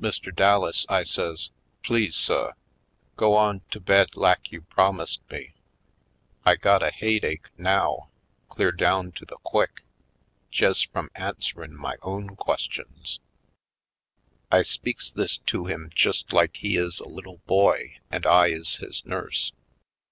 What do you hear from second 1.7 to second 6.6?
"please, suh, go on to bed lak you promised me. I